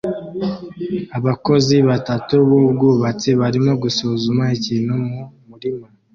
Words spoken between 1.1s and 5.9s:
Abakozi batatu b'ubwubatsi barimo gusuzuma ikintu mu murima